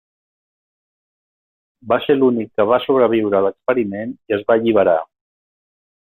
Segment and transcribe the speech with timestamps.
[1.93, 4.99] Va ser l'únic que va sobreviure a l'experiment, i es va alliberar.